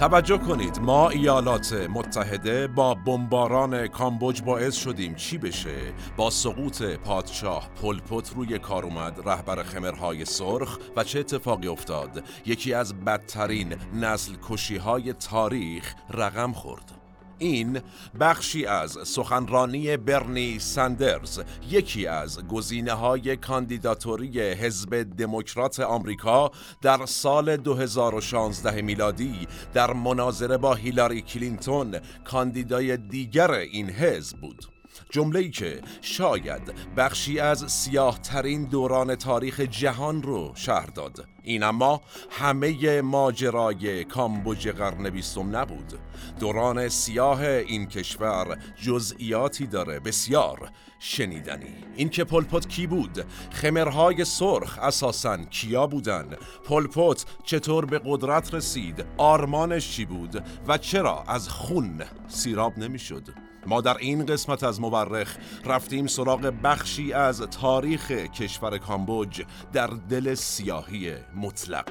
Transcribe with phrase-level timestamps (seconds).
[0.00, 5.76] توجه کنید ما ایالات متحده با بمباران کامبوج باعث شدیم چی بشه؟
[6.16, 12.74] با سقوط پادشاه پلپوت روی کار اومد رهبر خمرهای سرخ و چه اتفاقی افتاد؟ یکی
[12.74, 16.99] از بدترین نسل کشی های تاریخ رقم خورد.
[17.40, 17.80] این
[18.20, 21.40] بخشی از سخنرانی برنی سندرز
[21.70, 26.50] یکی از گزینه های کاندیداتوری حزب دموکرات آمریکا
[26.82, 34.79] در سال 2016 میلادی در مناظره با هیلاری کلینتون کاندیدای دیگر این حزب بود.
[35.10, 41.28] جمله ای که شاید بخشی از سیاه ترین دوران تاریخ جهان رو شهر داد.
[41.42, 45.98] این اما همه ماجرای کامبوج قرن بیستم نبود.
[46.40, 51.74] دوران سیاه این کشور جزئیاتی داره بسیار شنیدنی.
[51.96, 59.04] این که پلپوت کی بود؟ خمرهای سرخ اساسا کیا بودن؟ پلپوت چطور به قدرت رسید؟
[59.16, 65.36] آرمانش چی بود؟ و چرا از خون سیراب نمی‌شد؟ ما در این قسمت از مورخ
[65.64, 71.86] رفتیم سراغ بخشی از تاریخ کشور کامبوج در دل سیاهی مطلق.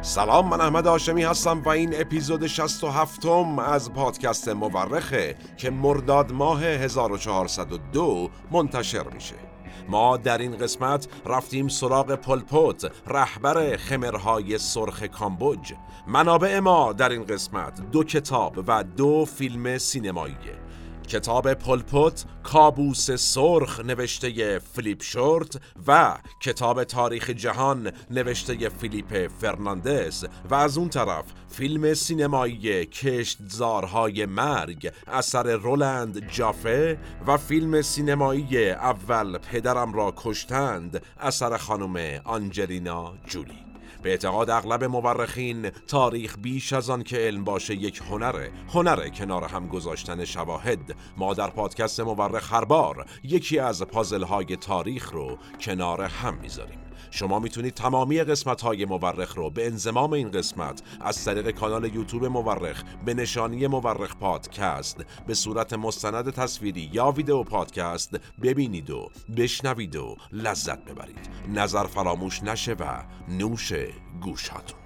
[0.00, 6.32] سلام من احمد آشمی هستم و این اپیزود 67 م از پادکست مورخه که مرداد
[6.32, 9.51] ماه 1402 منتشر میشه.
[9.88, 15.72] ما در این قسمت رفتیم سراغ پلپوت رهبر خمرهای سرخ کامبوج.
[16.06, 20.61] منابع ما در این قسمت دو کتاب و دو فیلم سینماییه
[21.08, 30.54] کتاب پلپوت کابوس سرخ نوشته فیلیپ شورت و کتاب تاریخ جهان نوشته فیلیپ فرناندس و
[30.54, 39.92] از اون طرف فیلم سینمایی کشتزارهای مرگ اثر رولند جافه و فیلم سینمایی اول پدرم
[39.92, 43.71] را کشتند اثر خانم آنجلینا جولی.
[44.02, 48.52] به اعتقاد اغلب مورخین تاریخ بیش از آن که علم باشه یک هنره.
[48.68, 50.94] هنره کنار هم گذاشتن شواهد.
[51.16, 56.81] ما در پادکست مورخ هر بار یکی از پازل های تاریخ رو کنار هم می‌ذاریم.
[57.14, 62.24] شما می‌تونید تمامی قسمت های مورخ رو به انزمام این قسمت از طریق کانال یوتیوب
[62.24, 69.96] مورخ به نشانی مورخ پادکست به صورت مستند تصویری یا ویدیو پادکست ببینید و بشنوید
[69.96, 71.30] و لذت ببرید.
[71.54, 73.72] نظر فراموش نشه و نوش
[74.20, 74.81] گوشاتون.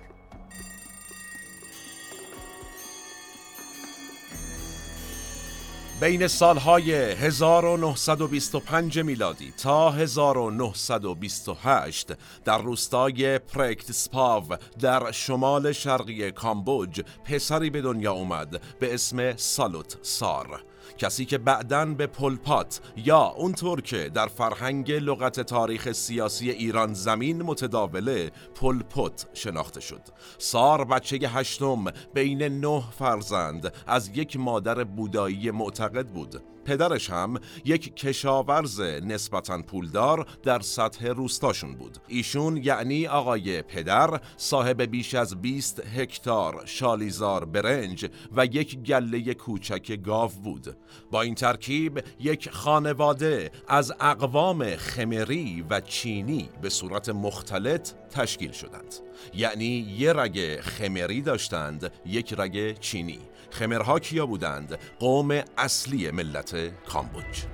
[6.01, 12.13] بین سالهای 1925 میلادی تا 1928
[12.45, 14.45] در روستای پرکت سپاو
[14.81, 20.63] در شمال شرقی کامبوج پسری به دنیا اومد به اسم سالوت سار.
[20.99, 27.43] کسی که بعدن به پلپات یا اونطور که در فرهنگ لغت تاریخ سیاسی ایران زمین
[27.43, 30.03] متداوله پلپوت شناخته شد.
[30.39, 36.56] سار بچه هشتم بین نه فرزند از یک مادر بودایی معتقد بود.
[36.67, 41.99] پدرش هم یک کشاورز نسبتا پولدار در سطح روستاشون بود.
[42.09, 48.07] ایشون یعنی آقای پدر صاحب بیش از 20 هکتار شالیزار برنج
[48.37, 50.77] و یک گله کوچک گاو بود.
[51.11, 58.95] با این ترکیب یک خانواده از اقوام خمری و چینی به صورت مختلط تشکیل شدند.
[59.35, 63.19] یعنی یه رگ خمری داشتند یک رگ چینی.
[63.59, 66.57] خمرها کیا بودند؟ قوم اصلی ملت
[66.87, 67.45] کامبوج.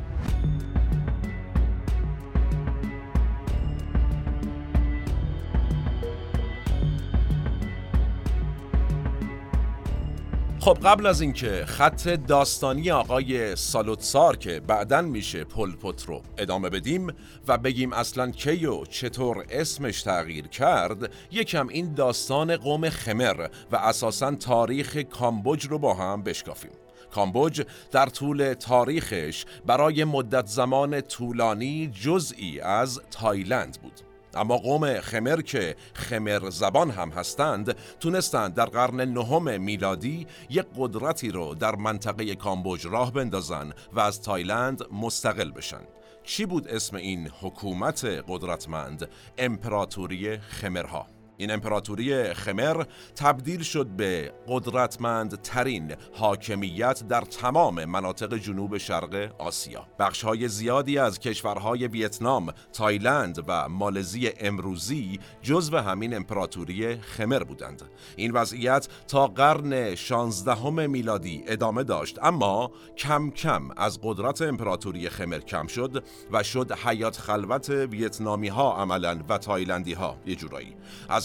[10.62, 16.23] خب قبل از اینکه خط داستانی آقای سالوت سار که بعدا میشه پل پوت رو
[16.38, 17.14] ادامه بدیم
[17.49, 23.76] و بگیم اصلا کی و چطور اسمش تغییر کرد یکم این داستان قوم خمر و
[23.76, 26.73] اساسا تاریخ کامبوج رو با هم بشکافیم.
[27.15, 34.12] کامبوج در طول تاریخش برای مدت زمان طولانی جزئی از تایلند بود.
[34.34, 41.31] اما قوم خمر که خمر زبان هم هستند تونستند در قرن نهم میلادی یک قدرتی
[41.31, 45.81] رو در منطقه کامبوج راه بندازن و از تایلند مستقل بشن.
[46.25, 49.08] چی بود اسم این حکومت قدرتمند؟
[49.38, 51.21] امپراتوری خمرها.
[51.37, 52.84] این امپراتوری خمر
[53.17, 59.87] تبدیل شد به قدرتمند ترین حاکمیت در تمام مناطق جنوب شرق آسیا.
[59.99, 67.82] بخش های زیادی از کشورهای ویتنام، تایلند و مالزی امروزی جزو همین امپراتوری خمر بودند.
[68.17, 75.38] این وضعیت تا قرن 16 میلادی ادامه داشت اما کم کم از قدرت امپراتوری خمر
[75.38, 80.76] کم شد و شد حیات خلوت ویتنامی ها عملا و تایلندی ها یه جورایی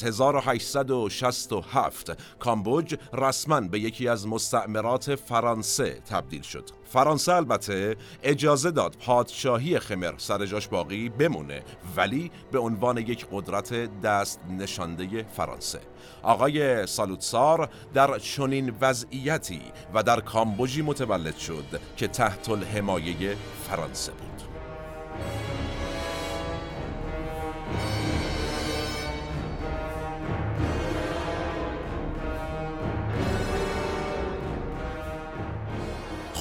[0.04, 6.70] 1867 کامبوج رسما به یکی از مستعمرات فرانسه تبدیل شد.
[6.88, 11.64] فرانسه البته اجازه داد پادشاهی خمر سر جاش باقی بمونه
[11.98, 15.80] ولی به عنوان یک قدرت دست نشانده فرانسه
[16.24, 19.62] آقای سالوتسار در چنین وضعیتی
[19.94, 23.38] و در کامبوجی متولد شد که تحت الحمایه
[23.70, 24.47] فرانسه بود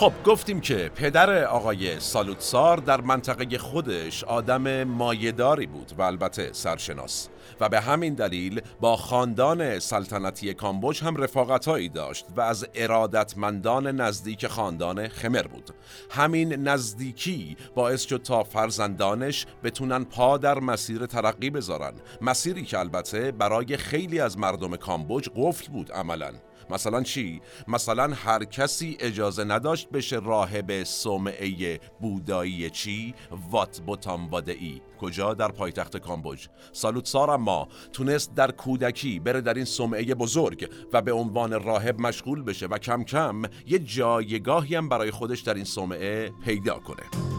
[0.00, 7.28] خب گفتیم که پدر آقای سالوتسار در منطقه خودش آدم مایداری بود و البته سرشناس
[7.60, 14.46] و به همین دلیل با خاندان سلطنتی کامبوج هم رفاقتهایی داشت و از ارادتمندان نزدیک
[14.46, 15.70] خاندان خمر بود.
[16.10, 23.32] همین نزدیکی باعث شد تا فرزندانش بتونن پا در مسیر ترقی بذارن مسیری که البته
[23.32, 26.32] برای خیلی از مردم کامبوج قفل بود عملا.
[26.70, 33.14] مثلا چی؟ مثلا هر کسی اجازه نداشت بشه راهب صومعه بودایی چی؟
[33.50, 39.64] وات بوتام ای کجا در پایتخت کامبوج سالوت اما تونست در کودکی بره در این
[39.64, 45.10] صومعه بزرگ و به عنوان راهب مشغول بشه و کم کم یه جایگاهی هم برای
[45.10, 47.35] خودش در این صومعه پیدا کنه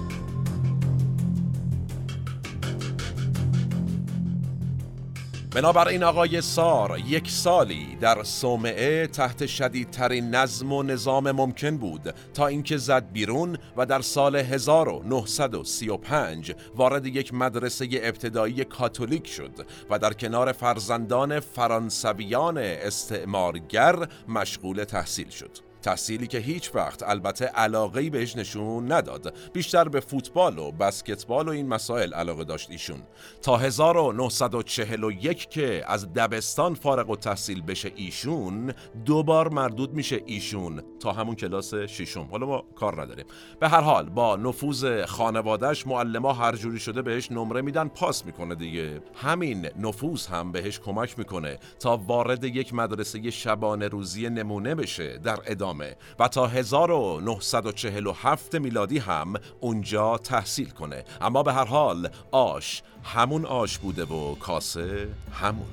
[5.56, 12.48] بنابراین آقای سار یک سالی در صومعه تحت شدیدترین نظم و نظام ممکن بود تا
[12.48, 19.52] اینکه زد بیرون و در سال 1935 وارد یک مدرسه ابتدایی کاتولیک شد
[19.90, 25.67] و در کنار فرزندان فرانسویان استعمارگر مشغول تحصیل شد.
[25.88, 29.34] تحصیلی که هیچ وقت البته علاقه بهش نشون نداد.
[29.54, 33.04] بیشتر به فوتبال و بسکتبال و این مسائل علاقه داشت ایشون.
[33.42, 38.74] تا 1941 که از دبستان فارغ و تحصیل بشه ایشون
[39.06, 42.28] دوبار مردود میشه ایشون تا همون کلاس ششم.
[42.32, 43.26] حالا ما کار نداریم.
[43.60, 48.56] به هر حال با نفوذ خانوادهش معلما هر جوری شده بهش نمره میدن پاس می‌کنه
[48.56, 49.02] دیگه.
[49.16, 55.38] همین نفوذ هم بهش کمک می‌کنه تا وارد یک مدرسه شبانه روزی نمونه بشه در
[55.46, 55.77] ادامه
[56.20, 61.04] و تا 1947 میلادی هم اونجا تحصیل کنه.
[61.22, 65.68] اما به هر حال آش همون آش بوده و کاسه همون.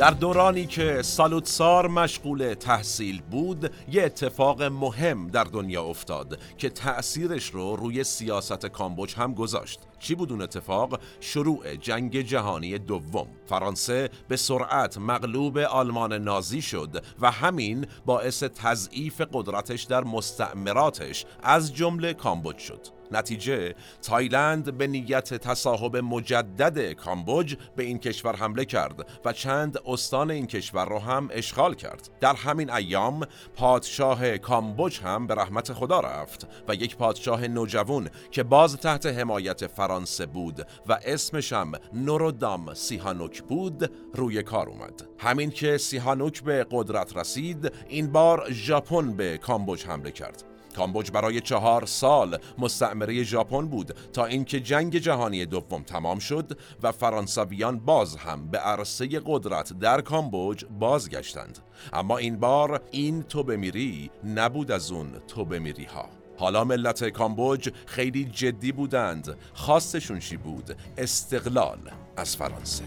[0.00, 7.46] در دورانی که سالوتسار مشغول تحصیل بود یه اتفاق مهم در دنیا افتاد که تأثیرش
[7.50, 9.80] رو روی سیاست کامبوج هم گذاشت.
[9.98, 13.26] چی بود اون اتفاق؟ شروع جنگ جهانی دوم.
[13.46, 21.74] فرانسه به سرعت مغلوب آلمان نازی شد و همین باعث تضعیف قدرتش در مستعمراتش از
[21.74, 22.99] جمله کامبوج شد.
[23.12, 30.30] نتیجه تایلند به نیت تصاحب مجدد کامبوج به این کشور حمله کرد و چند استان
[30.30, 32.08] این کشور را هم اشغال کرد.
[32.20, 38.42] در همین ایام پادشاه کامبوج هم به رحمت خدا رفت و یک پادشاه نوجوان که
[38.42, 45.08] باز تحت حمایت فرانسه بود و اسمش هم نورودام سیهانوک بود روی کار اومد.
[45.18, 50.49] همین که سیهانوک به قدرت رسید این بار ژاپن به کامبوج حمله کرد.
[50.76, 56.92] کامبوج برای چهار سال مستعمره ژاپن بود تا اینکه جنگ جهانی دوم تمام شد و
[56.92, 61.58] فرانسویان باز هم به عرصه قدرت در کامبوج بازگشتند.
[61.92, 66.08] اما این بار این تو بمیری نبود از اون تو بمیری ها
[66.38, 69.36] حالا ملت کامبوج خیلی جدی بودند.
[69.54, 71.78] خواستشون چی بود؟ استقلال
[72.16, 72.84] از فرانسه.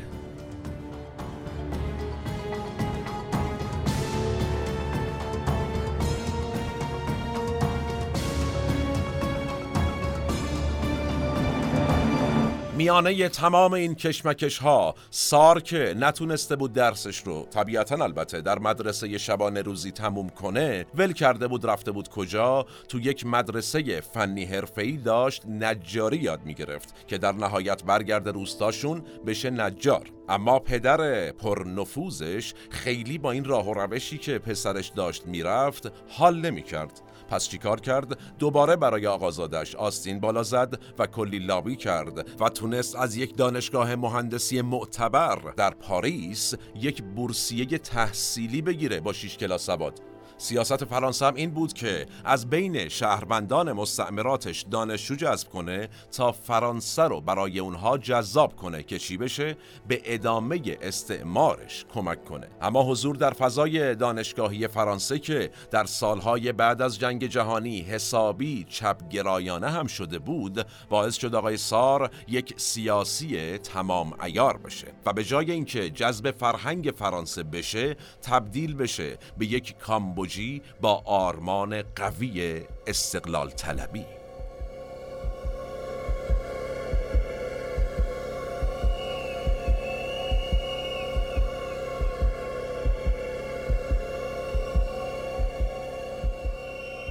[12.83, 19.17] میانه تمام این کشمکش ها سار که نتونسته بود درسش رو طبیعتا البته در مدرسه
[19.17, 24.97] شبانه روزی تموم کنه ول کرده بود رفته بود کجا تو یک مدرسه فنی حرفه‌ای
[24.97, 30.09] داشت نجاری یاد می‌گرفت که در نهایت برگرده روستاشون بشه نجار.
[30.29, 37.01] اما پدر پرنفوذش خیلی با این راه و روشی که پسرش داشت می‌رفت حال نمی‌کرد.
[37.27, 42.95] پس چیکار کرد؟ دوباره برای آقازادش آستین بالا زد و کلی لابی کرد و تونست
[42.95, 50.12] از یک دانشگاه مهندسی معتبر در پاریس یک بورسیه تحصیلی بگیره با 6 کلاس سواد.
[50.43, 57.03] سیاست فرانسه هم این بود که از بین شهروندان مستعمراتش دانشجو جذب کنه تا فرانسه
[57.03, 59.57] رو برای اونها جذاب کنه که چی بشه؟
[59.87, 62.47] به ادامه استعمارش کمک کنه.
[62.61, 69.69] اما حضور در فضای دانشگاهی فرانسه که در سالهای بعد از جنگ جهانی حسابی چپگرایانه
[69.69, 75.51] هم شده بود باعث شد آقای سار یک سیاسی تمام ایار بشه و به جای
[75.51, 80.32] اینکه جذب فرهنگ فرانسه بشه تبدیل بشه به یک کامبوج
[80.81, 84.22] با آرمان قوی استقلال طلبی.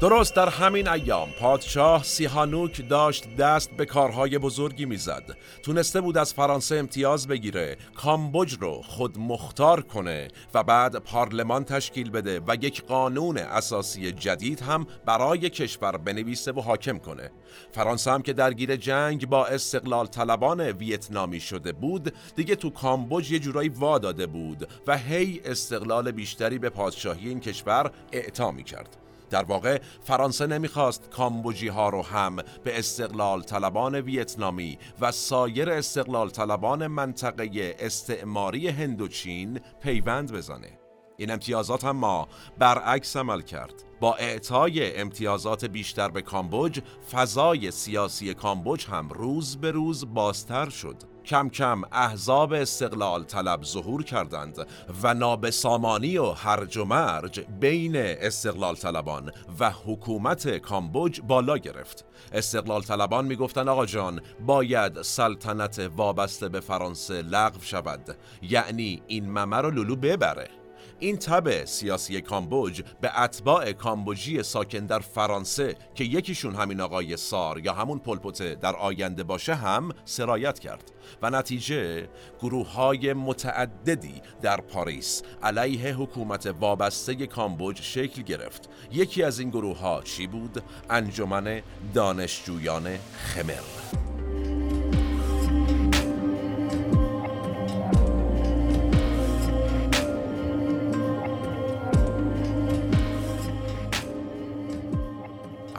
[0.02, 5.36] درست در همین ایام پادشاه سیهانوک داشت دست به کارهای بزرگی می‌زد.
[5.62, 12.10] تونسته بود از فرانسه امتیاز بگیره کامبوج رو خود مختار کنه و بعد پارلمان تشکیل
[12.10, 17.30] بده و یک قانون اساسی جدید هم برای کشور بنویسه و حاکم کنه.
[17.72, 23.38] فرانسه هم که درگیر جنگ با استقلال طلبان ویتنامی شده بود دیگه تو کامبوج یه
[23.38, 29.01] جورایی وا داده بود و هی استقلال بیشتری به پادشاهی این کشور اعطا کرد
[29.32, 36.30] در واقع فرانسه نمی‌خواست کامبوجی ها رو هم به استقلال طلبان ویتنامی و سایر استقلال
[36.30, 40.78] طلبان منطقه استعماری هندوچین پیوند بزنه.
[41.16, 43.74] این امتیازات هم ما برعکس عمل کرد.
[44.00, 46.80] با اعطای امتیازات بیشتر به کامبوج
[47.12, 51.11] فضای سیاسی کامبوج هم روز به روز بازتر شد.
[51.24, 54.66] کم کم احزاب استقلال طلب ظهور کردند
[55.02, 62.04] و نابسامانی و هرج و مرج بین استقلال طلبان و حکومت کامبوج بالا گرفت.
[62.32, 68.16] استقلال طلبان می‌گفتند آقا جان باید سلطنت وابسته به فرانسه لغو شود.
[68.42, 70.61] یعنی این ممه رو لولو ببره.
[71.02, 77.58] این تب سیاسی کامبوج به اتباع کامبوجی ساکن در فرانسه که یکیشون همین آقای سار
[77.58, 80.92] یا همون پلپوته در آینده باشه هم سرایت کرد
[81.22, 82.08] و نتیجه
[82.40, 89.78] گروه های متعددی در پاریس علیه حکومت وابسته کامبوج شکل گرفت یکی از این گروه
[89.78, 91.62] ها چی بود؟ انجمن
[91.94, 93.62] دانشجویان خمر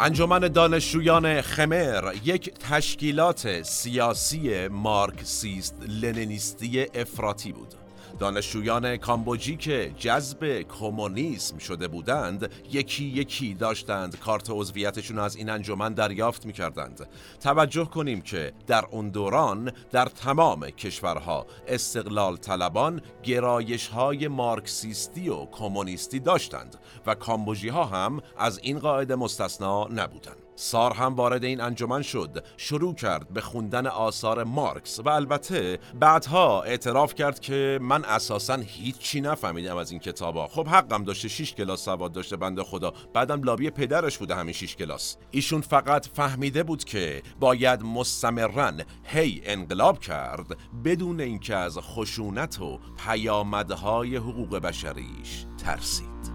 [0.03, 7.82] انجمن دانشجویان خمر یک تشکیلات سیاسی مارکسیست لنینیستی افراطی بود.
[8.23, 14.19] دانشجویان کامبوجی که جذب کمونیسم شده بودند یکی یکی داشتند.
[14.19, 17.07] کارت عضویتشون از این انجمن دریافت می‌کردند.
[17.41, 25.45] توجه کنیم که در اون دوران در تمام کشورها استقلال طلبان گرایش های مارکسیستی و
[25.45, 26.75] کمونیستی داشتند
[27.05, 30.42] و کامبوجی ها هم از این قاعده مستثنا نبودند.
[30.55, 32.45] سار هم وارد این انجمن شد.
[32.57, 39.21] شروع کرد به خوندن آثار مارکس و البته بعدها اعتراف کرد که من اساسا هیچی
[39.21, 40.47] نفهمیدم از این کتابا.
[40.47, 42.93] خب حقم داشته 6 کلاس سواد داشته بنده خدا.
[43.13, 45.17] بعدم لابی پدرش بوده همین 6 کلاس.
[45.31, 52.79] ایشون فقط فهمیده بود که باید مستمرن هی انقلاب کرد بدون اینکه از خشونت و
[53.05, 56.33] پیامدهای حقوق بشریش ترسید.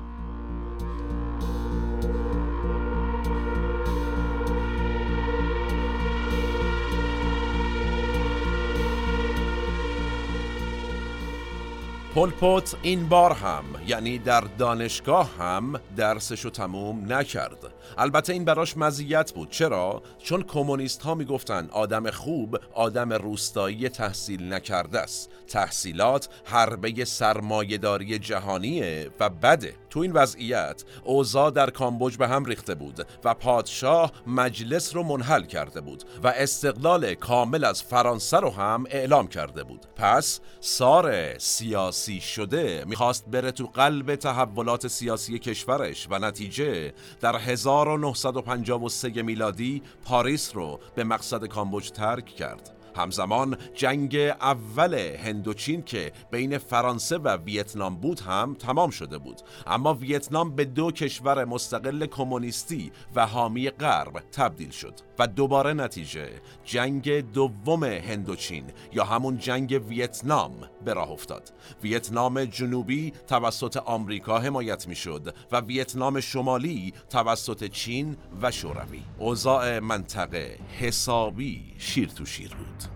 [12.14, 17.74] پلپوت این بار هم یعنی در دانشگاه هم درسشو تموم نکرد.
[17.98, 19.50] البته این براش مزیت بود.
[19.50, 25.30] چرا؟ چون کمونیست ها می‌گفتن آدم خوب آدم روستایی تحصیل نکرده است.
[25.48, 29.74] تحصیلات حربه سرمایهداری جهانیه و بده.
[29.90, 35.42] تو این وضعیت اوضاع در کامبوج به هم ریخته بود و پادشاه مجلس رو منحل
[35.42, 39.86] کرده بود و استقلال کامل از فرانسه رو هم اعلام کرده بود.
[39.96, 49.22] پس سار سیاسی شده می‌خواست بره تو قلب تحولات سیاسی کشورش و نتیجه در 1953
[49.22, 52.77] میلادی پاریس رو به مقصد کامبوج ترک کرد.
[52.96, 59.40] همزمان جنگ اول هندوچین که بین فرانسه و ویتنام بود هم تمام شده بود.
[59.66, 66.28] اما ویتنام به دو کشور مستقل کمونیستی و حامی غرب تبدیل شد و دوباره نتیجه
[66.64, 70.52] جنگ دوم هندوچین یا همون جنگ ویتنام
[70.84, 71.52] به راه افتاد.
[71.82, 79.02] ویتنام جنوبی توسط آمریکا حمایت می‌شد و ویتنام شمالی توسط چین و شوروی.
[79.18, 82.87] اوضاع منطقه حسابی شیر تو شیر بود.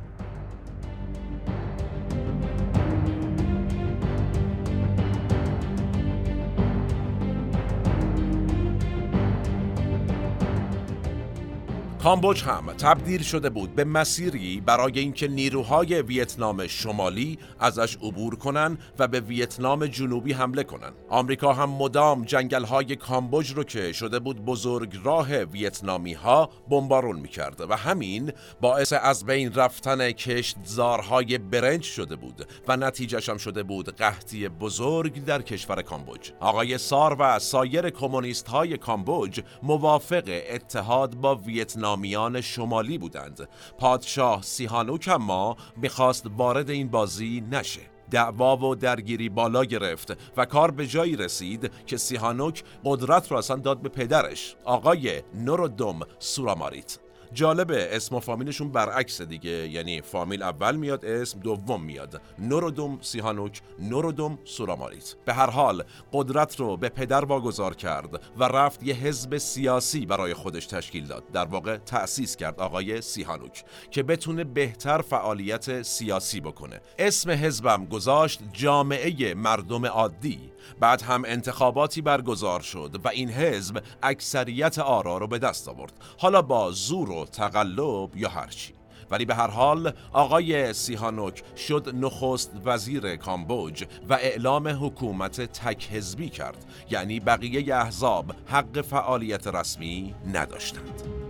[12.02, 18.78] کامبوج هم تبدیل شده بود به مسیری برای اینکه نیروهای ویتنام شمالی ازش عبور کنن
[18.98, 20.92] و به ویتنام جنوبی حمله کنن.
[21.08, 27.70] آمریکا هم مدام جنگل کامبوج رو که شده بود بزرگ راه ویتنامی ها بمبارون می‌کرد
[27.70, 33.96] و همین باعث از بین رفتن کشتزارهای برنج شده بود و نتیجهش هم شده بود
[33.96, 36.30] قحطی بزرگ در کشور کامبوج.
[36.40, 43.48] آقای سار و سایر کمونیست های کامبوج موافق اتحاد با ویتنام ویتنامیان شمالی بودند.
[43.78, 47.80] پادشاه سیهانوک اما می‌خواست وارد این بازی نشه.
[48.10, 53.56] دعوا و درگیری بالا گرفت و کار به جایی رسید که سیهانوک قدرت را اصلا
[53.56, 56.98] داد به پدرش آقای نورودوم سوراماریت.
[57.34, 59.50] جالبه اسم و فامیلشون برعکس دیگه.
[59.50, 62.22] یعنی فامیل اول میاد اسم دوم میاد.
[62.38, 68.82] نورودوم سیهانوک نورودوم سوراماریت به هر حال قدرت رو به پدر واگذار کرد و رفت
[68.82, 71.24] یه حزب سیاسی برای خودش تشکیل داد.
[71.32, 76.80] در واقع تأسیس کرد آقای سیهانوک که بتونه بهتر فعالیت سیاسی بکنه.
[76.98, 80.51] اسم حزبم گذاشت جامعه مردم عادی.
[80.80, 85.92] بعد هم انتخاباتی برگزار شد و این حزب اکثریت آرا رو به دست آورد.
[86.18, 88.74] حالا با زور و تقلب یا هرچی
[89.10, 96.28] ولی به هر حال آقای سیهانوک شد نخست وزیر کامبوج و اعلام حکومت تک حزبی
[96.28, 96.64] کرد.
[96.90, 101.21] یعنی بقیه احزاب حق فعالیت رسمی نداشتند.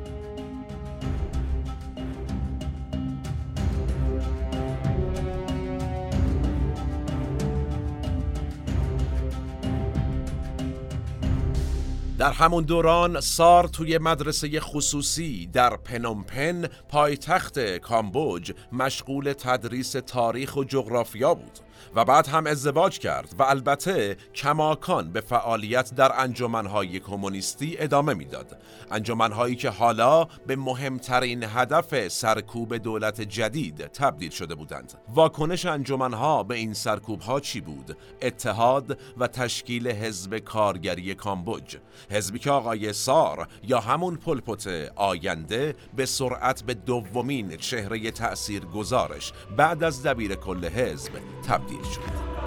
[12.23, 20.65] در همون دوران سار توی مدرسه خصوصی در پنومپن پایتخت کامبوج مشغول تدریس تاریخ و
[20.65, 21.59] جغرافیا بود.
[21.95, 28.63] و بعد هم ازدواج کرد و البته کماکان به فعالیت در انجمنهای کمونیستی ادامه می‌داد.
[28.91, 34.93] انجمنهایی که حالا به مهمترین هدف سرکوب دولت جدید تبدیل شده بودند.
[35.15, 41.77] واکنش انجمنها به این سرکوبها چی بود؟ اتحاد و تشکیل حزب کارگری کامبوج.
[42.11, 44.67] حزبی که آقای سار یا همون پلپوت
[44.97, 51.13] آینده به سرعت به دومین چهره تأثیر گزارش بعد از دبیر کل حزب
[51.49, 52.42] تبدیل شد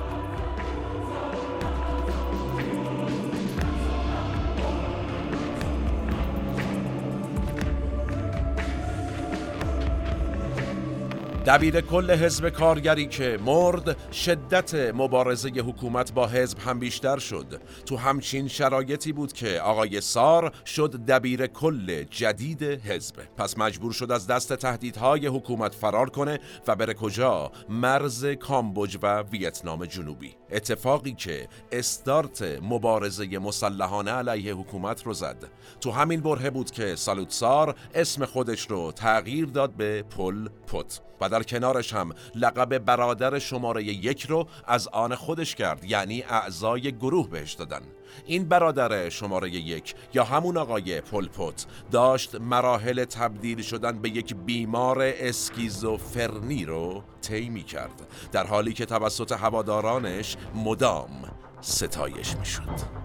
[11.45, 17.61] دبیر کل حزب کارگری که مرد شدت مبارزه حکومت با حزب هم بیشتر شد.
[17.85, 23.15] تو همچین شرایطی بود که آقای سار شد دبیر کل جدید حزب.
[23.37, 29.21] پس مجبور شد از دست تهدیدهای حکومت فرار کنه و بره کجا؟ مرز کامبوج و
[29.21, 30.35] ویتنام جنوبی.
[30.51, 35.51] اتفاقی که استارت مبارزه مسلحانه علیه حکومت رو زد.
[35.81, 41.29] تو همین بره بود که سالوتسار اسم خودش رو تغییر داد به پل پت و
[41.29, 47.29] در کنارش هم لقب برادر شماره یک رو از آن خودش کرد یعنی اعضای گروه
[47.29, 47.81] بهش دادن.
[48.25, 54.97] این برادر شماره یک یا همون آقای پلپوت داشت مراحل تبدیل شدن به یک بیمار
[55.01, 62.95] اسکیزوفرنی رو طی کرد در حالی که توسط هوادارانش مدام ستایش می شد.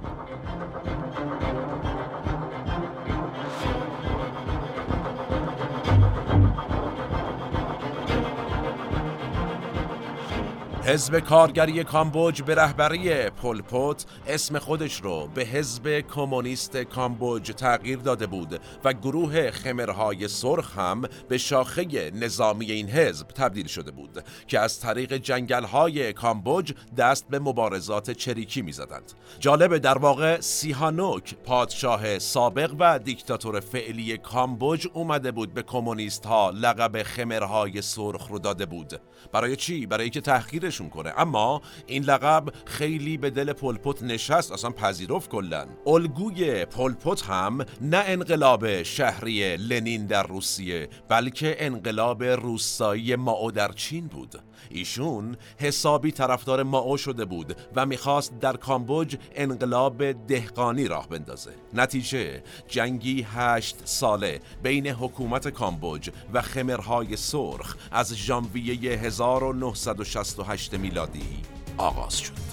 [10.85, 18.27] حزب کارگری کامبوج به رهبری پلپوت اسم خودش رو به حزب کمونیست کامبوج تغییر داده
[18.27, 24.59] بود و گروه خمرهای سرخ هم به شاخه نظامی این حزب تبدیل شده بود که
[24.59, 29.13] از طریق جنگلهای کامبوج دست به مبارزات چریکی می زدند.
[29.39, 36.51] جالب در واقع سیهانوک پادشاه سابق و دیکتاتور فعلی کامبوج اومده بود به کمونیست ها
[36.51, 39.01] لقب خمرهای سرخ رو داده بود
[39.33, 41.13] برای چی؟ برای که تحقیر تغییرشون کنه.
[41.17, 48.03] اما این لقب خیلی به دل پلپوت نشست اصلا پذیرفت کلن الگوی پلپوت هم نه
[48.07, 54.41] انقلاب شهری لنین در روسیه بلکه انقلاب روستایی ماو در چین بود.
[54.71, 61.51] ایشون حسابی طرفدار ماو شده بود و می‌خواست در کامبوج انقلاب دهقانی راه بندازه.
[61.75, 71.43] نتیجه جنگی هشت ساله بین حکومت کامبوج و خمرهای سرخ از ژانویه 1968 میلادی
[71.79, 72.51] آغاز شد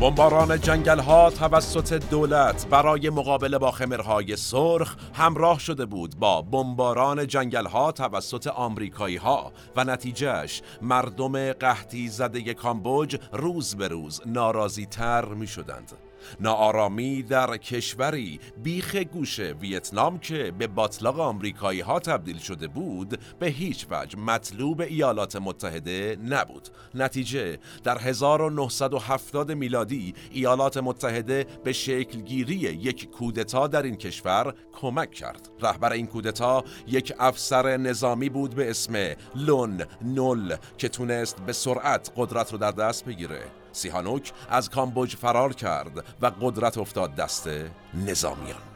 [0.00, 7.26] بمباران جنگل ها توسط دولت برای مقابله با خمرهای سرخ همراه شده بود با بمباران
[7.26, 14.86] جنگل ها توسط آمریکایی ها و نتیجهش مردم قحطی زده کامبوج روز به روز ناراضی
[14.86, 15.92] تر می شدند.
[16.40, 23.46] ناآرامی در کشوری بیخ گوش ویتنام که به باطلاق آمریکایی ها تبدیل شده بود به
[23.46, 26.68] هیچ وجه مطلوب ایالات متحده نبود.
[26.94, 35.48] نتیجه در 1970 میلادی ایالات متحده به شکلگیری یک کودتا در این کشور کمک کرد.
[35.60, 42.12] رهبر این کودتا یک افسر نظامی بود به اسم لون نول که تونست به سرعت
[42.16, 43.40] قدرت رو در دست بگیره.
[43.76, 47.48] سیهانوک از کامبوج فرار کرد و قدرت افتاد دست
[47.94, 48.75] نظامیان.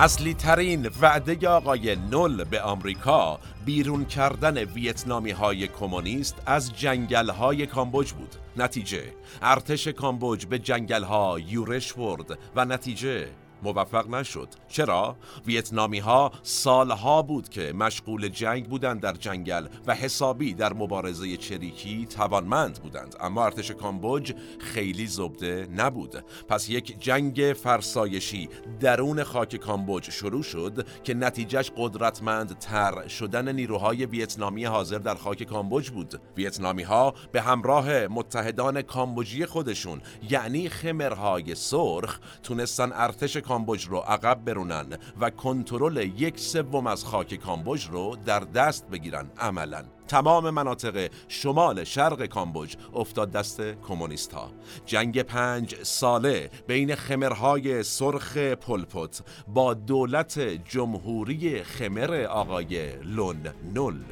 [0.00, 7.66] اصلی ترین وعده آقای نل به آمریکا بیرون کردن ویتنامی های کمونیست از جنگل های
[7.66, 8.36] کامبوج بود.
[8.56, 9.02] نتیجه
[9.42, 13.28] ارتش کامبوج به جنگل ها یورش برد و نتیجه
[13.62, 14.48] موفق نشد.
[14.68, 15.16] چرا؟
[15.46, 22.06] ویتنامی ها سالها بود که مشغول جنگ بودند در جنگل و حسابی در مبارزه چریکی
[22.06, 23.16] توانمند بودند.
[23.20, 26.24] اما ارتش کامبوج خیلی زبده نبود.
[26.48, 28.48] پس یک جنگ فرسایشی
[28.80, 35.42] درون خاک کامبوج شروع شد که نتیجهش قدرتمند تر شدن نیروهای ویتنامی حاضر در خاک
[35.42, 36.20] کامبوج بود.
[36.36, 44.44] ویتنامی ها به همراه متحدان کامبوجی خودشون یعنی خمرهای سرخ تونستن ارتش کامبوج رو عقب
[44.44, 44.86] برونن
[45.20, 49.84] و کنترل یک سوم از خاک کامبوج رو در دست بگیرن عملا.
[50.08, 54.50] تمام مناطق شمال شرق کامبوج افتاد دست کمونیست ها
[54.86, 64.04] جنگ پنج ساله بین خمرهای سرخ پلپوت با دولت جمهوری خمر آقای لون نول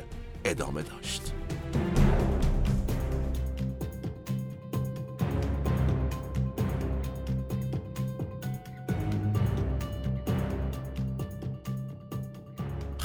[0.44, 1.45] ادامه داشت.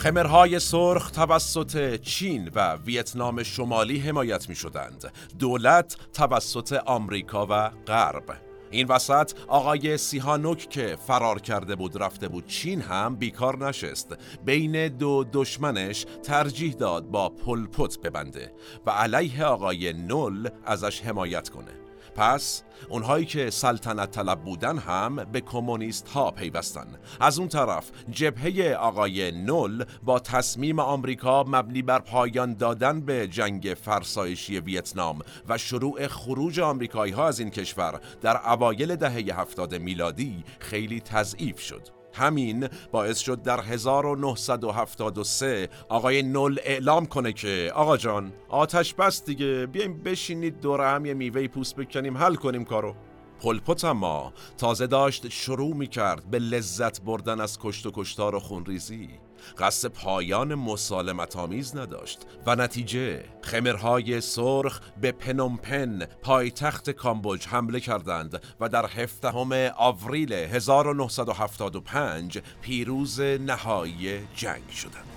[0.02, 5.14] خمرهای سرخ توسط چین و ویتنام شمالی حمایت می شدند.
[5.40, 8.24] دولت توسط آمریکا و غرب.
[8.72, 14.88] این وسط آقای سیهانوک که فرار کرده بود رفته بود چین هم بیکار نشست بین
[14.88, 18.54] دو دشمنش ترجیح داد با پلپوت ببنده
[18.86, 21.72] و علیه آقای نول ازش حمایت کنه
[22.16, 26.88] پس اونهایی که سلطنت طلب بودن هم به کمونیست ها پیوستن.
[27.20, 33.78] از اون طرف جبهه آقای نول با تصمیم آمریکا مبنی بر پایان دادن به جنگ
[33.82, 35.20] فرسایشی ویتنام
[35.50, 41.60] و شروع خروج آمریکایی ها از این کشور در اوایل دهه هفتاد میلادی خیلی تضعیف
[41.60, 42.01] شد.
[42.14, 49.66] همین باعث شد در 1973 آقای نول اعلام کنه که آقا جان آتش بس دیگه
[49.66, 52.96] بیایم بشینید دور هم یه میوه پوست بکنیم حل کنیم کارو.
[53.42, 58.40] پلپوت اما تازه داشت شروع می کرد به لذت بردن از کشت و کشتار و
[58.40, 59.10] خونریزی.
[59.58, 68.42] قصد پایان مسالمت آمیز نداشت و نتیجه خمرهای سرخ به پنومپن پایتخت کامبوج حمله کردند
[68.60, 75.12] و در هفدهم آوریل 1975 پیروز نهایی جنگ شدند.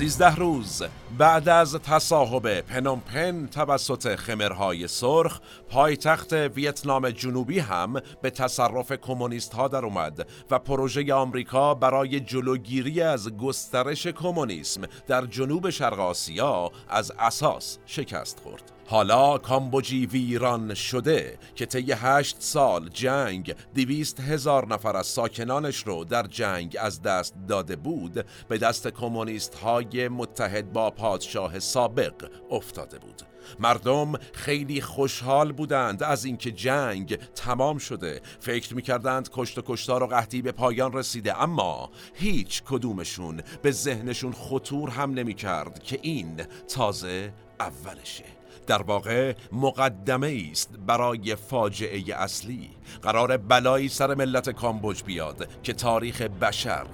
[0.00, 0.82] سیزده روز
[1.20, 9.68] بعد از تصاحب پنومپن توسط خمرهای سرخ پایتخت ویتنام جنوبی هم به تصرف کمونیست ها
[9.68, 17.12] در اومد و پروژه آمریکا برای جلوگیری از گسترش کمونیسم در جنوب شرق آسیا از
[17.18, 18.79] اساس شکست خورد.
[18.90, 26.04] حالا کامبوجی ویران شده که طی هشت سال جنگ دویست هزار نفر از ساکنانش رو
[26.04, 32.98] در جنگ از دست داده بود به دست کمونیست های متحد با پادشاه سابق افتاده
[32.98, 33.22] بود.
[33.60, 38.20] مردم خیلی خوشحال بودند از اینکه جنگ تمام شده.
[38.40, 44.32] فکر می‌کردند کشت و کشتار و قحطی به پایان رسیده اما هیچ کدومشون به ذهنشون
[44.32, 48.39] خطور هم نمی‌کرد که این تازه اولشه.
[48.70, 52.70] در واقع مقدمه است برای فاجعه اصلی.
[53.02, 56.86] قرار بلایی سر ملت کامبوج بیاد که تاریخ بشر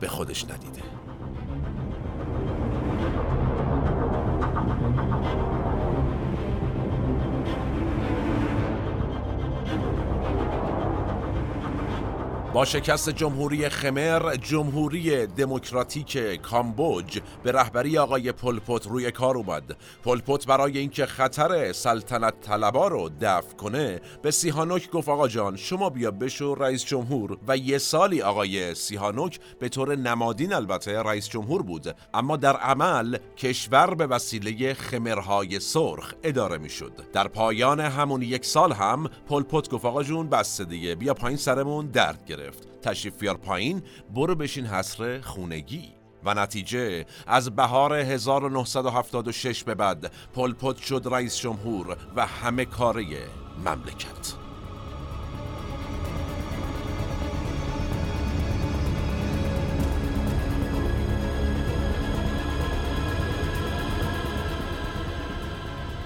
[0.00, 0.82] به خودش ندیده.
[12.54, 19.76] با شکست جمهوری خمر جمهوری دموکراتیک کامبوج به رهبری آقای پلپوت روی کار اومد.
[20.04, 25.90] پلپوت برای اینکه خطر سلطنت طلبا رو دفع کنه به سیهانوک گفت آقا جان شما
[25.90, 27.38] بیا بشو رئیس جمهور.
[27.48, 31.96] و یه سالی آقای سیهانوک به طور نمادین البته رئیس جمهور بود.
[32.14, 36.92] اما در عمل کشور به وسیله خمرهای سرخ اداره می‌شد.
[37.12, 41.86] در پایان همون یک سال هم پلپوت گفت آقا جون بس دیگه بیا پایین سرمون
[41.86, 42.43] درد گرفت.
[42.82, 43.82] تشریف بیار پایین
[44.14, 45.94] برو بشین حسر خونگی.
[46.24, 53.04] و نتیجه از بهار 1976 به بعد پلپوت شد رئیس جمهور و همه کاره
[53.58, 54.34] مملکت.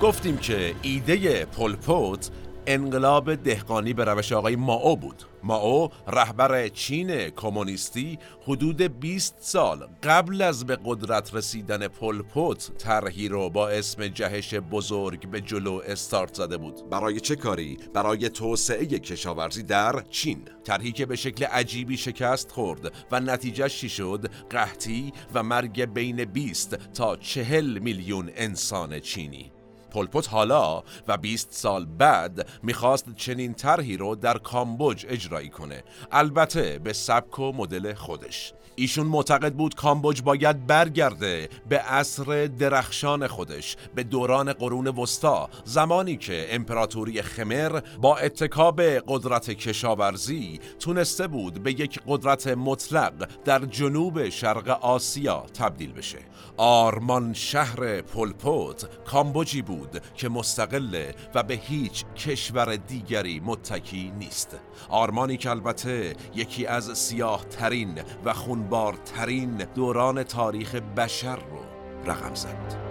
[0.03, 2.31] گفتیم که ایده پلپوت
[2.71, 5.23] انقلاب دهقانی به روش آقای ماو بود.
[5.43, 13.51] ماو رهبر چین کمونیستی حدود 20 سال قبل از به قدرت رسیدن پلپوت طرحی رو
[13.51, 16.91] با اسم جهش بزرگ به جلو استارت زده بود.
[16.91, 20.45] برای چه کاری؟ برای توسعه کشاورزی در چین.
[20.65, 26.25] طرحی که به شکل عجیبی شکست خورد و نتیجه چی شد؟ قحطی و مرگ بین
[26.25, 29.58] 20 تا 40 میلیون انسان چینی.
[29.91, 35.83] پلپوت حالا و 20 سال بعد می‌خواست چنین طرحی رو در کامبوج اجرایی کنه.
[36.13, 38.53] البته به سبک و مدل خودش.
[38.79, 46.17] ایشون معتقد بود کامبوج باید برگرده به عصر درخشان خودش به دوران قرون وسطا زمانی
[46.17, 54.29] که امپراتوری خمر با اتکاب قدرت کشاورزی تونسته بود به یک قدرت مطلق در جنوب
[54.29, 56.19] شرق آسیا تبدیل بشه.
[56.57, 64.57] آرمان شهر پلپوت کامبوجی بود که مستقله و به هیچ کشور دیگری متکی نیست.
[64.89, 68.33] آرمانی که البته یکی از سیاه ترین و
[68.69, 71.59] خونبارترین دوران تاریخ بشر رو
[72.07, 72.89] رقم زد.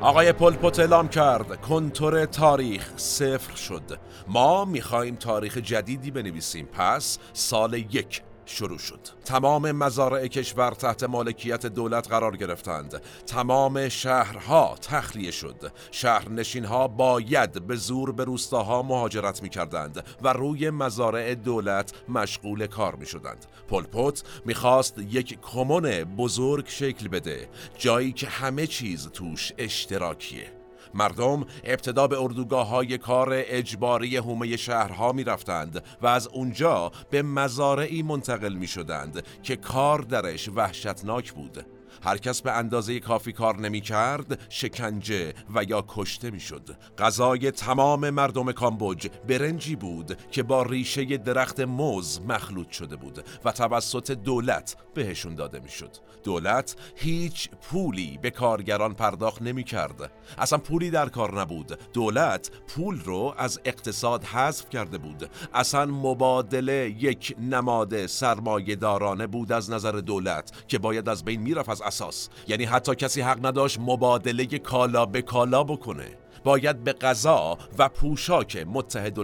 [0.00, 3.98] آقای پلپوت اعلام کرد کنتور تاریخ صفر شد.
[4.28, 6.66] ما می‌خواهیم تاریخ جدیدی بنویسیم.
[6.66, 9.00] پس سال یک شروع شد.
[9.24, 13.02] تمام مزارع کشور تحت مالکیت دولت قرار گرفتند.
[13.26, 15.72] تمام شهرها تخلیه شد.
[15.90, 22.66] شهرنشین ها باید به زور به روستاها مهاجرت می کردند و روی مزارع دولت مشغول
[22.66, 29.52] کار می شدند پلپوت می‌خواست یک کمون بزرگ شکل بده جایی که همه چیز توش
[29.58, 30.57] اشتراکیه.
[30.94, 37.22] مردم ابتدا به اردوگاه های کار اجباری حومه شهرها می رفتند و از اونجا به
[37.22, 41.77] مزارعی منتقل می شدند که کار درش وحشتناک بود.
[42.02, 46.76] هر کس به اندازه کافی کار نمی کرد شکنجه و یا کشته می شد.
[46.98, 53.52] غذای تمام مردم کامبوج برنجی بود که با ریشه درخت موز مخلوط شده بود و
[53.52, 55.96] توسط دولت بهشون داده می شد.
[56.24, 60.12] دولت هیچ پولی به کارگران پرداخت نمی کرد.
[60.38, 61.78] اصلا پولی در کار نبود.
[61.92, 65.30] دولت پول رو از اقتصاد حذف کرده بود.
[65.54, 71.68] اصلا مبادله یک نماد سرمایه دارانه بود از نظر دولت که باید از بین می‌رفت
[71.68, 72.28] از اساس.
[72.48, 76.18] یعنی حتی کسی حق نداشت مبادله کالا به کالا بکنه.
[76.44, 78.64] باید به غذا و پوشاک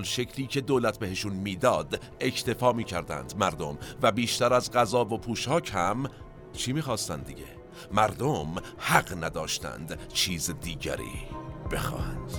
[0.03, 6.11] شکلی که دولت بهشون می‌داد اکتفا می‌کردند مردم و بیشتر از غذا و پوشاک هم
[6.53, 7.47] چی می‌خواستند دیگه؟
[7.93, 11.29] مردم حق نداشتند چیز دیگری
[11.73, 12.31] بخواهند.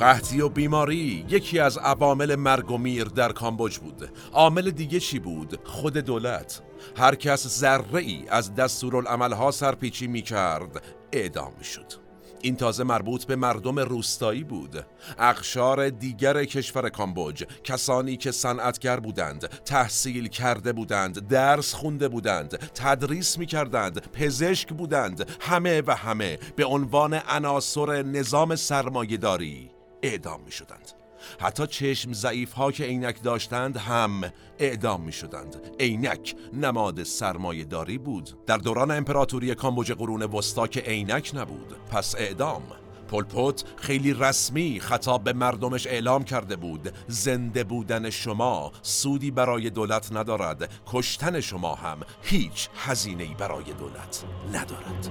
[0.00, 1.26] قحطی و بیماری.
[1.28, 4.10] یکی از عوامل مرگ و میر در کامبوج بود.
[4.32, 6.62] عامل دیگه چی بود؟ خود دولت.
[6.96, 10.82] هر کس ذره ای از دستورالعملها سرپیچی می کرد
[11.12, 11.92] اعدام می شد
[12.42, 14.86] این تازه مربوط به مردم روستایی بود.
[15.18, 23.38] اقشار دیگر کشور کامبوج کسانی که صنعتگر بودند تحصیل کرده بودند درس خونده بودند تدریس
[23.38, 26.38] می کردند پزشک بودند همه و همه.
[26.56, 29.77] به عنوان عناصر نظام سرمایهداری.
[30.02, 30.92] اعدام می شدند
[31.40, 37.98] حتی چشم ضعیف ها که عینک داشتند هم اعدام می شدند عینک نماد سرمایه داری
[37.98, 38.44] بود.
[38.46, 41.74] در دوران امپراتوری کامبوج قرون وسطا که عینک نبود.
[41.90, 42.62] پس اعدام.
[43.08, 46.92] پلپوت خیلی رسمی خطاب به مردمش اعلام کرده بود.
[47.08, 50.70] زنده بودن شما سودی برای دولت ندارد.
[50.86, 55.10] کشتن شما هم هیچ هزینه‌ای برای دولت ندارد.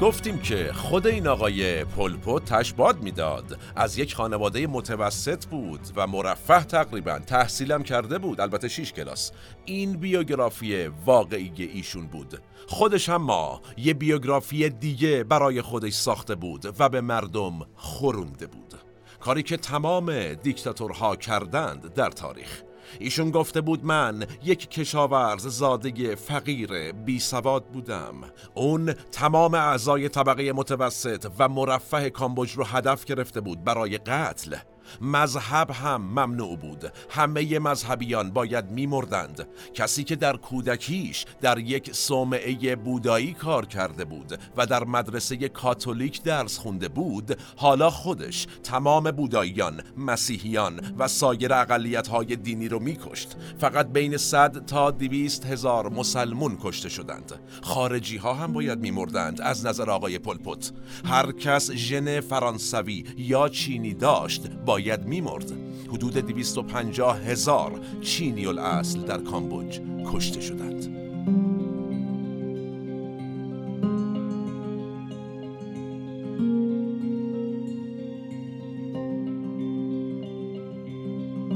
[0.00, 3.58] گفتیم که خود این آقای پلپو تشباد می‌داد.
[3.76, 9.32] از یک خانواده متوسط بود و مرفه تقریبا تحصیلم کرده بود البته 6 کلاس.
[9.64, 12.40] این بیوگرافی واقعی ایشون بود.
[12.68, 18.74] خودش هم ما یه بیوگرافی دیگه برای خودش ساخته بود و به مردم خورونده بود.
[19.20, 22.62] کاری که تمام دیکتاتورها کردند در تاریخ.
[22.98, 28.14] ایشون گفته بود من یک کشاورز زاده فقیر بی سواد بودم.
[28.54, 34.56] اون تمام اعضای طبقه متوسط و مرفه کامبوج رو هدف گرفته بود برای قتل.
[35.00, 36.92] مذهب هم ممنوع بود.
[37.10, 39.48] همه مذهبیان باید میمردند.
[39.74, 46.22] کسی که در کودکیش در یک صومعه بودایی کار کرده بود و در مدرسه کاتولیک
[46.22, 53.36] درس خونده بود حالا خودش تمام بوداییان مسیحیان و سایر اقلیت های دینی رو میکشت.
[53.58, 57.32] فقط بین صد تا دویست هزار مسلمون کشته شدند.
[57.62, 60.72] خارجی ها هم باید میمردند از نظر آقای پلپوت
[61.04, 65.52] هر کس ژن فرانسوی یا چینی داشت باید میمرد.
[65.88, 69.80] حدود 250 هزار چینی الاصل در کامبوج
[70.12, 70.84] کشته شدند.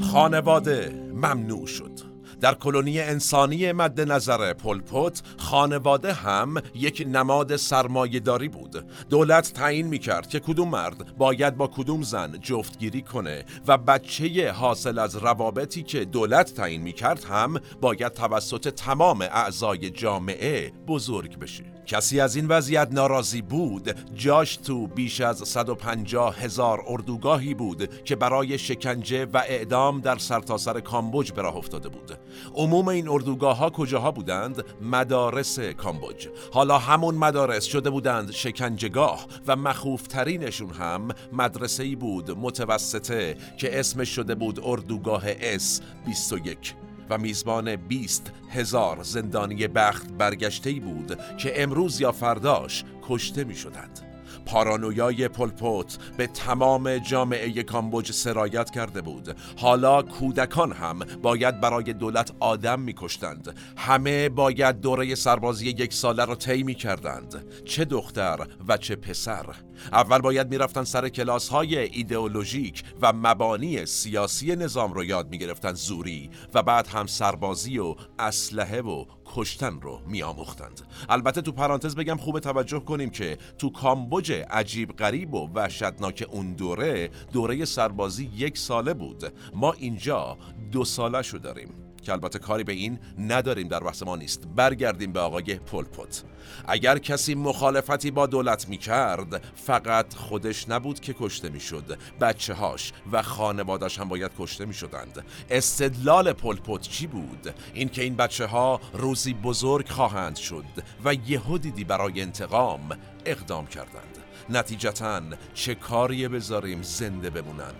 [0.01, 2.08] خانواده ممنوع شد.
[2.41, 8.85] در کلونی انسانی مد نظر پلپوت خانواده هم یک نماد سرمایهداری بود.
[9.09, 14.99] دولت تعیین می‌کرد که کدوم مرد باید با کدوم زن جفتگیری کنه و بچه حاصل
[14.99, 21.78] از روابطی که دولت تعیین می‌کرد هم باید توسط تمام اعضای جامعه بزرگ بشه.
[21.89, 28.15] کسی از این وضعیت ناراضی بود؟ جاش تو بیش از 150 هزار اردوگاهی بود که
[28.15, 32.17] برای شکنجه و اعدام در سرتاسر سر کامبوج به راه افتاده بود.
[32.55, 36.27] عموم این اردوگاه ها کجاها بودند؟ مدارس کامبوج.
[36.53, 44.09] حالا همون مدارس شده بودند شکنجگاه و مخوفترینشون هم مدرسه ای بود متوسطه که اسمش
[44.09, 46.75] شده بود اردوگاه اس 21
[47.09, 54.08] و میزبان 20 هزار زندانی بخت برگشته بود که امروز یا فرداش کشته می شدند.
[54.49, 59.35] پارانویای پلپوت به تمام جامعه کامبوج سرایت کرده بود.
[59.57, 63.55] حالا کودکان هم باید برای دولت آدم میکشتند.
[63.77, 69.45] همه باید دوره سربازی یک ساله را طی کردند چه دختر و چه پسر.
[69.91, 76.29] اول باید می‌رفتن سر کلاس های ایدئولوژیک و مبانی سیاسی نظام رو یاد می‌گرفتن زوری
[76.53, 80.81] و بعد هم سربازی و اسلحه و کشتن رو میآموختند.
[81.09, 86.53] البته تو پرانتز بگم خوب توجه کنیم که تو کامبوج عجیب غریب و وحشتناک اون
[86.53, 89.33] دوره دوره سربازی یک ساله بود.
[89.53, 90.37] ما اینجا
[90.71, 91.88] دو ساله شو داریم.
[92.09, 94.47] که البته کاری به این نداریم در بحث ما نیست.
[94.55, 96.23] برگردیم به آقای پولپوت
[96.67, 102.53] اگر کسی مخالفتی با دولت می کرد فقط خودش نبود که کشته می شد بچه
[102.53, 108.45] هاش و خانوادش هم باید کشته می شدند استدلال پولپوت چی بود؟ اینکه این بچه
[108.45, 110.65] ها روزی بزرگ خواهند شد
[111.05, 112.89] و یهو دیدی برای انتقام
[113.25, 114.17] اقدام کردند.
[114.49, 115.21] نتیجتا
[115.53, 117.73] چه کاری بذاریم زنده بمونن؟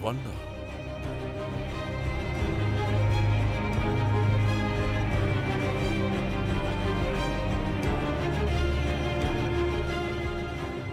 [0.00, 0.52] والا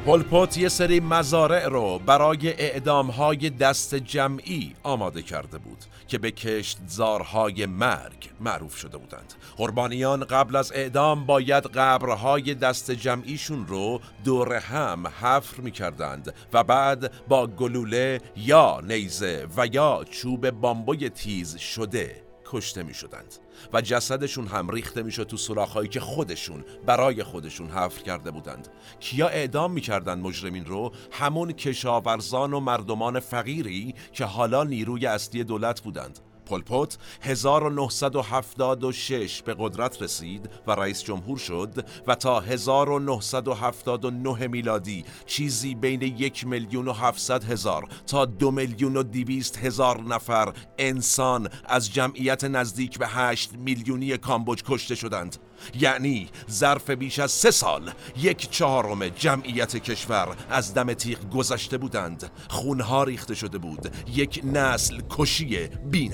[0.06, 6.32] پلپوت یه سری مزارع رو برای اعدام های دست جمعی آماده کرده بود که به
[6.32, 9.34] کشتزارهای مرگ معروف شده بودند.
[9.58, 16.64] قربانیان قبل از اعدام باید قبرهای دست جمعیشون رو دور هم حفر می کردند و
[16.64, 23.36] بعد با گلوله یا نیزه و یا چوب بامبوی تیز شده کشته می شدند
[23.74, 28.68] و جسدشون هم ریخته می شد تو سوراخهایی که خودشون برای خودشون حفر کرده بودند.
[29.00, 35.44] کیا اعدام می کردن مجرمین رو؟ همون کشاورزان و مردمان فقیری که حالا نیروی اصلی
[35.44, 36.20] دولت بودند.
[36.50, 46.02] پلپوت 1976 به قدرت رسید و رئیس جمهور شد و تا 1979 میلادی چیزی بین
[46.02, 52.44] یک میلیون و 700 هزار تا دو میلیون و دیویست هزار نفر انسان از جمعیت
[52.44, 55.38] نزدیک به 8 میلیونی کامبوج کشته شدند.
[55.80, 62.32] یعنی ظرف بیش از سه سال یک چهارم جمعیت کشور از دم تیغ گذشته بودند
[62.50, 66.10] خونها ریخته شده بود یک نسل کشی بی.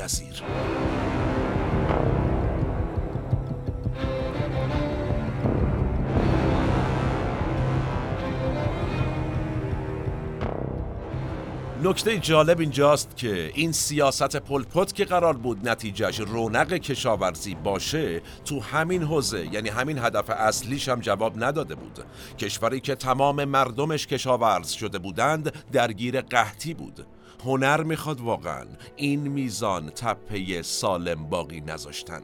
[11.86, 18.59] نکته جالب اینجاست که این سیاست پلپوت که قرار بود نتیجهش رونق کشاورزی باشه تو
[18.59, 21.99] همین حوزه یعنی همین هدف اصلیش هم جواب نداده بود.
[22.38, 27.07] کشوری که تمام مردمش کشاورز شده بودند درگیر قحطی بود.
[27.43, 28.65] هنر می‌خواد واقعا
[28.95, 32.21] این میزان تپه سالم باقی نذاشتن.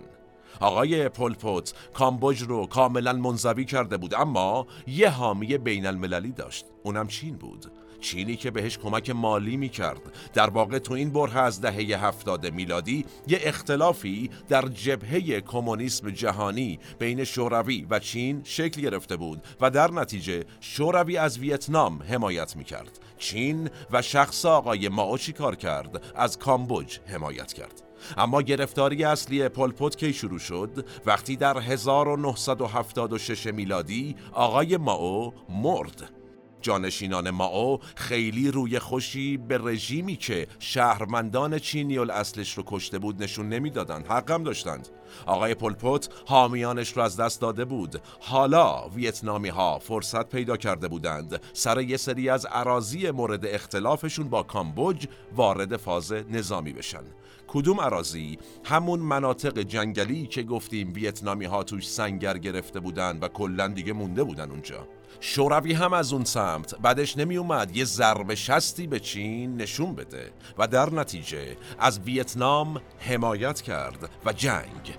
[0.59, 6.65] آقای پلپوت کامبوج رو کاملا منزوی کرده بود اما یه حامی بین المللی داشت.
[6.83, 7.71] اونم چین بود.
[8.01, 10.01] چینی که بهش کمک مالی می کرد
[10.33, 16.79] در واقع تو این بره از دهه هفتاد میلادی یه اختلافی در جبهه کمونیسم جهانی
[16.99, 22.63] بین شوروی و چین شکل گرفته بود و در نتیجه شوروی از ویتنام حمایت می
[22.63, 27.81] کرد چین و شخص آقای ماو کار کرد؟ از کامبوج حمایت کرد.
[28.17, 36.20] اما گرفتاری اصلی پلپوت کی شروع شد؟ وقتی در 1976 میلادی آقای ماو مرد.
[36.61, 43.49] جانشینان ماو خیلی روی خوشی به رژیمی که شهرمندان چینی اصلش رو کشته بود نشون
[43.49, 44.89] نمی‌دادند حقم داشتند.
[45.25, 48.01] آقای پلپوت حامیانش رو از دست داده بود.
[48.19, 51.41] حالا ویتنامی ها فرصت پیدا کرده بودند.
[51.53, 57.03] سر یه سری از عراضی مورد اختلافشون با کامبوج وارد فاز نظامی بشن.
[57.47, 63.67] کدوم عراضی همون مناطق جنگلی که گفتیم ویتنامی ها توش سنگر گرفته بودند و کلا
[63.67, 64.87] دیگه مونده بودن اونجا.
[65.19, 70.31] شوروی هم از اون سمت بعدش نمی اومد یه ضربه شستی به چین نشون بده.
[70.57, 74.95] و در نتیجه از ویتنام حمایت کرد و جنگ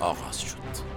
[0.00, 0.92] آغاز شد.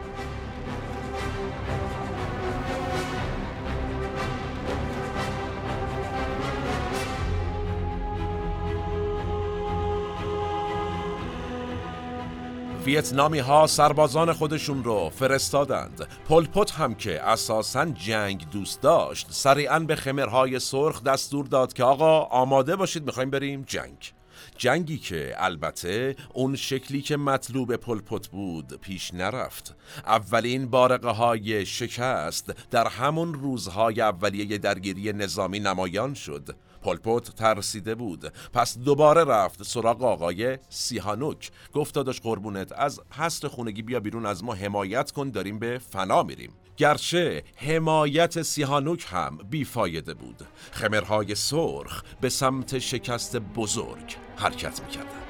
[12.86, 16.08] ویتنامی ها سربازان خودشون رو فرستادند.
[16.30, 22.20] پلپوت هم که اساسا جنگ دوست داشت سریعا به خمرهای سرخ دستور داد که آقا
[22.20, 24.15] آماده باشید می‌خوایم بریم جنگ.
[24.58, 29.76] جنگی که البته اون شکلی که مطلوب پلپوت بود پیش نرفت.
[30.06, 36.56] اولین بارقه های شکست در همون روزهای اولیه درگیری نظامی نمایان شد.
[36.82, 38.34] پلپوت ترسیده بود.
[38.54, 41.52] پس دوباره رفت سراغ آقای سیهانوک.
[41.74, 46.24] گفت داداش قربونت از هست خونگی بیا بیرون از ما حمایت کن داریم به فنا
[46.24, 46.52] میریم.
[46.78, 50.42] گرچه حمایت سیهانوک هم بیفایده بود.
[50.72, 55.25] خمرهای سرخ به سمت شکست بزرگ حرکت می‌کردند.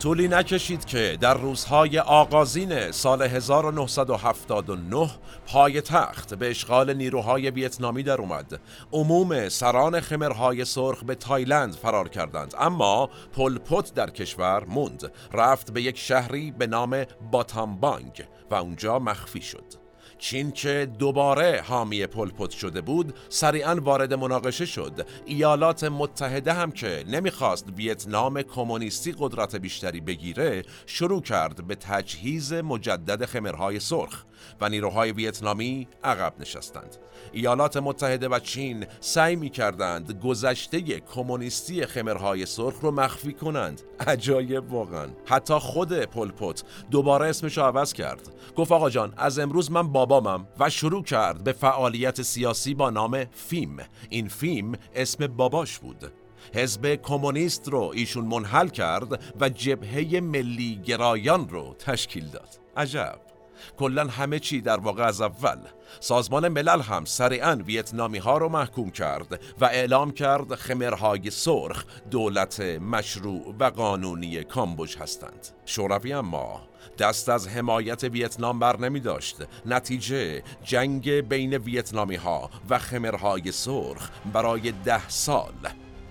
[0.00, 5.10] طولی نکشید که در روزهای آغازین سال 1979
[5.46, 8.60] پای تخت به اشغال نیروهای ویتنامی در اومد.
[8.92, 15.12] عموم سران خمرهای سرخ به تایلند فرار کردند اما پلپوت در کشور موند.
[15.32, 19.79] رفت به یک شهری به نام باتامبانگ و اونجا مخفی شد.
[20.20, 25.06] چین که دوباره حامی پلپوت شده بود سریعا وارد مناقشه شد.
[25.26, 33.24] ایالات متحده هم که نمی‌خواست ویتنام کمونیستی قدرت بیشتری بگیره شروع کرد به تجهیز مجدد
[33.24, 34.24] خمرهای سرخ.
[34.60, 36.96] و نیروهای ویتنامی عقب نشستند.
[37.32, 43.82] ایالات متحده و چین سعی می کردند گذشته کمونیستی خمرهای سرخ رو مخفی کنند.
[44.06, 45.08] عجایب واقعا.
[45.26, 48.28] حتی خود پلپوت دوباره اسمش رو عوض کرد.
[48.56, 53.24] گفت آقا جان از امروز من بابامم و شروع کرد به فعالیت سیاسی با نام
[53.24, 53.76] فیم.
[54.08, 56.12] این فیم اسم باباش بود.
[56.54, 62.48] حزب کمونیست رو ایشون منحل کرد و جبهه ملی گرایان رو تشکیل داد.
[62.76, 63.29] عجب.
[63.78, 65.58] کلا همه چی در واقع از اول.
[66.00, 72.60] سازمان ملل هم سریعا ویتنامی ها رو محکوم کرد و اعلام کرد خمرهای سرخ دولت
[72.60, 75.48] مشروع و قانونی کامبوج هستند.
[75.64, 76.60] شوروی اما
[76.98, 79.36] دست از حمایت ویتنام بر نمی داشت.
[79.66, 85.54] نتیجه جنگ بین ویتنامی ها و خمرهای سرخ برای ده سال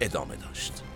[0.02, 0.89] ادامه داشت.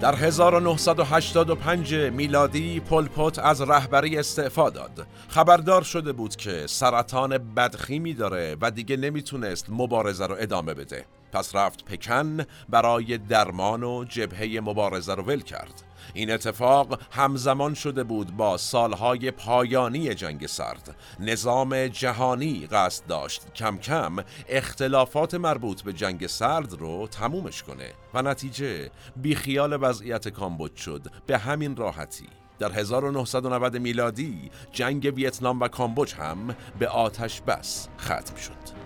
[0.00, 5.06] در 1985 میلادی پلپوت از رهبری استعفا داد.
[5.28, 11.04] خبردار شده بود که سرطان بدخیمی داره و دیگه نمی‌تونست مبارزه رو ادامه بده.
[11.32, 12.38] پس رفت پکن
[12.68, 15.87] برای درمان و جبهه مبارزه رو ول کرد.
[16.14, 20.96] این اتفاق همزمان شده بود با سالهای پایانی جنگ سرد.
[21.20, 24.16] نظام جهانی قصد داشت کم کم
[24.48, 31.38] اختلافات مربوط به جنگ سرد رو تمومش کنه و نتیجه بیخیال وضعیت کامبوج شد به
[31.38, 32.28] همین راحتی.
[32.58, 38.77] در 1990 میلادی جنگ ویتنام و کامبوج هم به آتش بس ختم شد.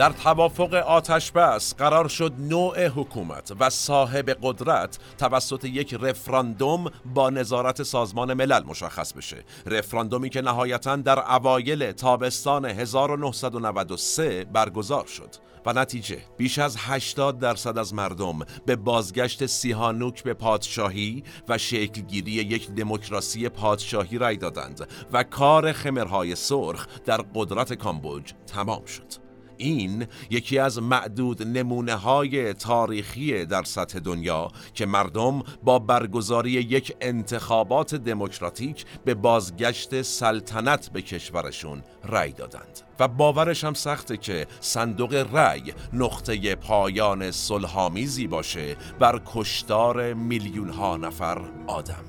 [0.00, 7.30] در توافق آتش بس قرار شد نوع حکومت و صاحب قدرت توسط یک رفراندوم با
[7.30, 9.44] نظارت سازمان ملل مشخص بشه.
[9.66, 15.34] رفراندومی که نهایتا در اوایل تابستان 1993 برگزار شد
[15.66, 22.32] و نتیجه بیش از 80 درصد از مردم به بازگشت سیهانوک به پادشاهی و شکلگیری
[22.32, 29.29] یک دموکراسی پادشاهی رای دادند و کار خمرهای سرخ در قدرت کامبوج تمام شد.
[29.60, 36.96] این یکی از معدود نمونه های تاریخی در سطح دنیا که مردم با برگزاری یک
[37.00, 42.80] انتخابات دموکراتیک به بازگشت سلطنت به کشورشون رأی دادند.
[43.00, 50.96] و باورش هم سخته که صندوق رأی نقطه پایان صلحآمیزی باشه بر کشتار میلیون ها
[50.96, 52.04] نفر آدم.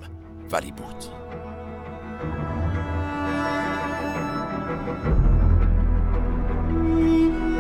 [0.52, 1.22] ولی بود.
[6.92, 7.51] Mm-hmm.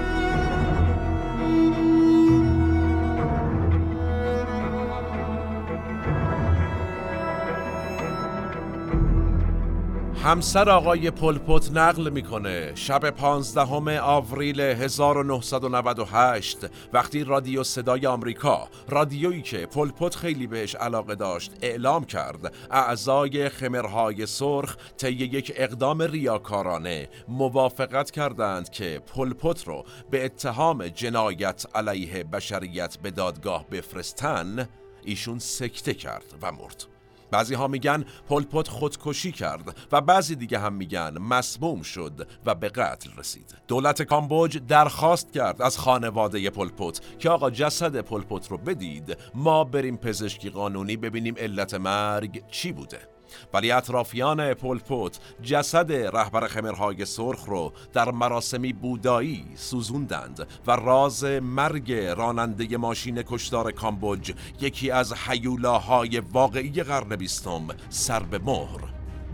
[10.23, 12.75] همسر آقای پلپوت نقل می‌کنه.
[12.75, 16.57] شب 15 آوریل 1998
[16.93, 22.53] وقتی رادیو صدای آمریکا رادیویی که پلپوت خیلی بهش علاقه داشت اعلام کرد.
[22.71, 31.65] اعضای خمرهای سرخ طی یک اقدام ریاکارانه موافقت کردند که پلپوت رو به اتهام جنایت
[31.75, 34.69] علیه بشریت به دادگاه بفرستن
[35.03, 36.90] ایشون سکته کرد و مرد.
[37.31, 42.69] بعضی ها میگن پلپوت خودکشی کرد و بعضی دیگه هم میگن مسموم شد و به
[42.69, 43.55] قتل رسید.
[43.67, 49.97] دولت کامبوج درخواست کرد از خانواده پلپوت که آقا جسد پلپوت رو بدید ما بریم
[49.97, 53.10] پزشکی قانونی ببینیم علت مرگ چی بوده.
[53.53, 61.93] ولی اطرافیان پولپوت جسد رهبر خمرهای سرخ رو در مراسمی بودایی سوزوندند و راز مرگ
[61.93, 68.79] راننده ماشین کشدار کامبوج یکی از حیولاهای واقعی قرن بیستم سر به مهر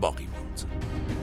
[0.00, 1.17] باقی موند.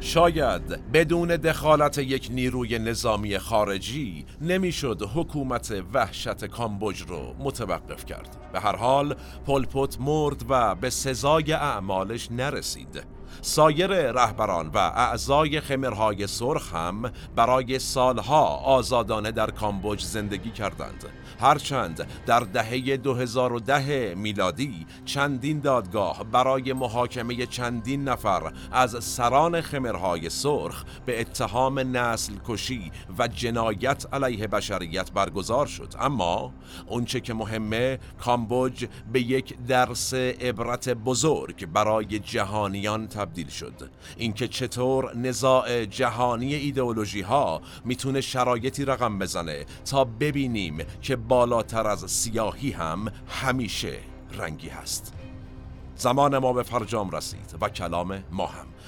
[0.00, 8.36] شاید بدون دخالت یک نیروی نظامی خارجی نمی‌شد حکومت وحشت کامبوج رو متوقف کرد.
[8.52, 13.17] به هر حال پلپوت مرد و به سزای اعمالش نرسید.
[13.42, 21.04] سایر رهبران و اعضای خمرهای سرخ هم برای سالها آزادانه در کامبوج زندگی کردند.
[21.40, 30.84] هرچند در دهه 2010 میلادی چندین دادگاه برای محاکمه چندین نفر از سران خمرهای سرخ
[31.06, 35.94] به اتهام نسل کشی و جنایت علیه بشریت برگزار شد.
[36.00, 36.52] اما
[36.86, 43.90] اونچه که مهمه کامبوج به یک درس عبرت بزرگ برای جهانیان تبدیل شد.
[44.16, 52.10] اینکه چطور نزاع جهانی ایدئولوژی ها می‌تونه شرایطی رقم بزنه تا ببینیم که بالاتر از
[52.10, 53.98] سیاهی هم همیشه
[54.38, 55.12] رنگی هست.
[55.96, 58.66] زمان ما به فرجام رسید و کلام ما هم.